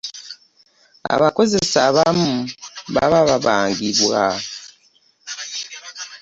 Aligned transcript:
abakozesa 1.13 1.77
abamu 1.89 2.33
baba 2.95 3.19
babangibwa. 3.29 4.21